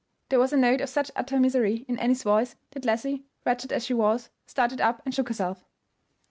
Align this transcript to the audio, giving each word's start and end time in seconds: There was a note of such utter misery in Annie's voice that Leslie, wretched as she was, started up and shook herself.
There 0.29 0.39
was 0.39 0.51
a 0.51 0.57
note 0.57 0.81
of 0.81 0.89
such 0.89 1.11
utter 1.15 1.39
misery 1.39 1.85
in 1.87 1.99
Annie's 1.99 2.23
voice 2.23 2.55
that 2.71 2.85
Leslie, 2.85 3.23
wretched 3.45 3.71
as 3.71 3.85
she 3.85 3.93
was, 3.93 4.31
started 4.47 4.81
up 4.81 4.99
and 5.05 5.13
shook 5.13 5.27
herself. 5.27 5.63